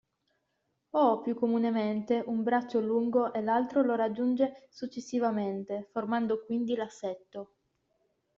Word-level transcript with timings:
O, 0.95 1.21
più 1.21 1.35
comunemente, 1.35 2.23
un 2.25 2.41
braccio 2.41 2.79
lungo 2.79 3.31
e 3.33 3.41
l'altro 3.43 3.83
lo 3.83 3.93
raggiunge 3.93 4.65
successivamente, 4.71 5.89
formando 5.91 6.43
quindi 6.43 6.73
l'assetto. 6.75 7.51